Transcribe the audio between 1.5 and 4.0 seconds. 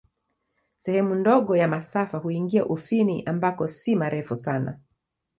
ya masafa huingia Ufini, ambako si